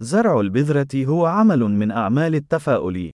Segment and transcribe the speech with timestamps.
[0.00, 3.10] زرع البذرة هو عمل من أعمال التفاؤل.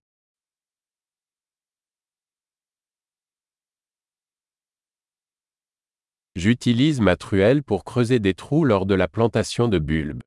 [6.35, 10.23] J'utilise ma truelle pour creuser des trous lors de la plantation de bulbes.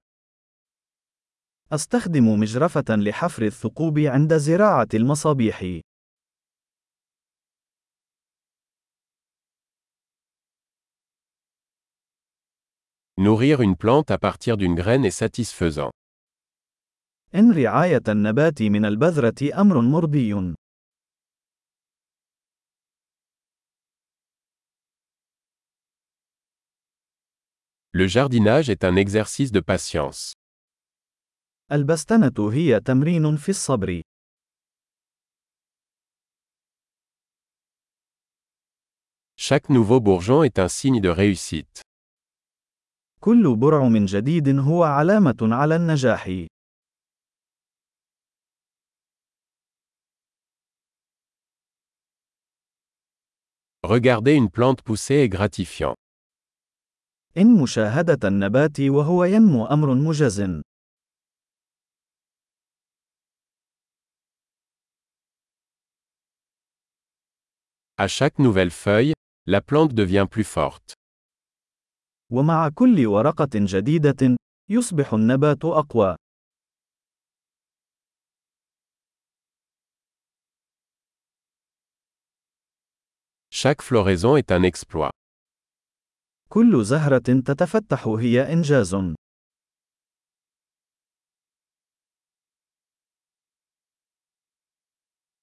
[1.72, 5.80] أستخدم مجرفة لحفر الثقوب عند زراعة المصابيح.
[13.18, 15.90] Nourrir une plante à partir d'une graine est satisfaisant.
[17.35, 20.55] إن رعاية النبات من البذرة أمر مرضي.
[27.93, 30.33] Le jardinage est un exercice de patience.
[31.71, 34.01] البستنة هي تمرين في الصبر.
[39.37, 41.81] Chaque nouveau bourgeon est un signe de réussite.
[43.19, 46.50] كل برعم جديد هو علامة على النجاح.
[53.84, 55.94] Regarder une plante pousser est gratifiant.
[57.36, 60.62] إن مشاهدة النبات وهو ينمو أمر مجز.
[67.98, 69.14] À chaque nouvelle feuille,
[69.46, 70.94] la plante devient plus forte.
[72.32, 74.36] ومع كل ورقة جديدة،
[74.70, 76.16] يصبح النبات أقوى.
[83.60, 85.10] Chaque floraison est un exploit.
[86.48, 88.96] كل زهرة تتفتح هي إنجاز.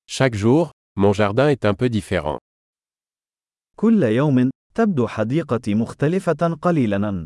[0.05, 2.37] Chaque jour, mon jardin est un peu différent.
[3.75, 7.25] كل يوم، تبدو حديقتي مختلفة قليلاً.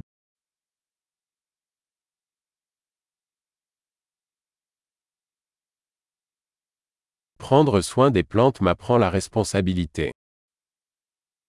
[7.40, 10.12] Prendre soin des plantes m'apprend la responsabilité.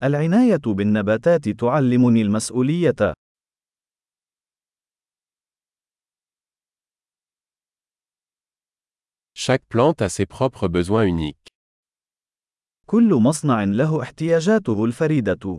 [0.04, 3.14] العناية بالنباتات تعلمني المسؤولية.
[9.34, 11.48] Chaque plante a ses propres besoins uniques.
[12.86, 15.58] كل مصنع له احتياجاته الفريدة.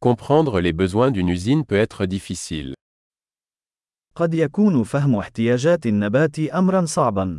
[0.00, 2.74] Comprendre les besoins d'une usine peut être difficile.
[4.14, 7.38] قد يكون فهم احتياجات النبات أمرا صعبا.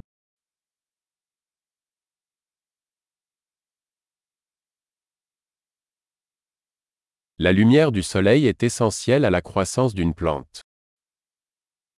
[7.39, 10.63] La lumière du soleil est essentielle à la croissance d'une plante.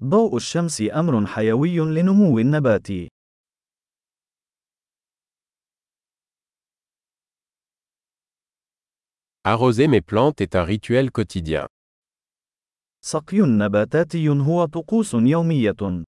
[0.03, 2.89] ضوء الشمس أمر حيوي لنمو النبات.
[9.45, 11.67] Arroser mes plantes est un rituel quotidien.
[13.05, 16.05] سقي نباتاتي هو طقوس يومية.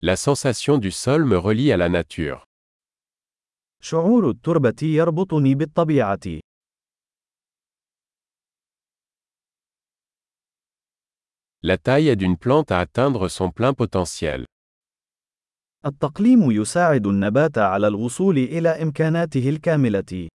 [0.00, 2.44] La sensation du sol me relie à la nature.
[3.81, 6.39] شعور التربة يربطني بالطبيعة.
[11.61, 14.45] La taille aide une plante à atteindre son plein potentiel.
[15.85, 20.29] التقليم يساعد النبات على الوصول إلى إمكاناته الكاملة.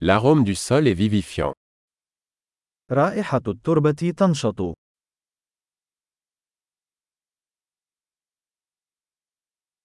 [0.00, 1.52] L'arôme du sol est vivifiant.
[2.90, 4.83] رائحة التربة تنشط.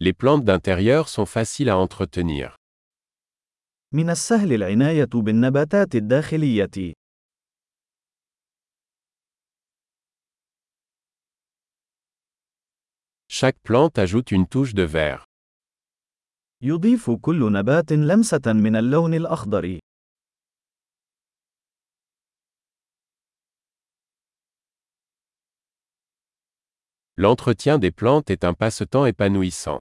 [0.00, 2.56] Les plantes d'intérieur sont faciles à entretenir.
[3.94, 6.92] من السهل العناية بالنباتات الداخلية.
[13.28, 15.24] Chaque plante ajoute une touche de vert.
[16.62, 19.78] يضيف كل نبات لمسة من اللون الأخضر.
[27.16, 29.80] L'entretien des plantes est un passe-temps épanouissant.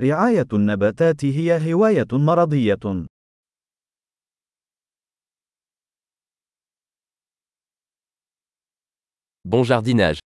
[0.00, 3.06] رعاية النباتات هي هواية مرضية.
[9.48, 10.28] Bon jardinage.